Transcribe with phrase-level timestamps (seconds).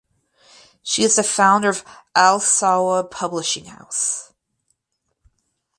[0.81, 4.33] She is the founder of Al Salwa Publishing House.